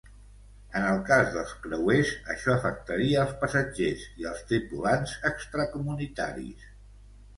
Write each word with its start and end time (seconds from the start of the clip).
En 0.77 0.85
el 0.91 1.01
cas 1.09 1.27
dels 1.33 1.51
creuers 1.65 2.13
això 2.35 2.55
afectaria 2.55 3.19
als 3.25 3.35
passatgers 3.43 4.07
i 4.23 4.27
als 4.31 4.41
tripulants 4.53 5.15
extracomunitaris. 5.33 6.65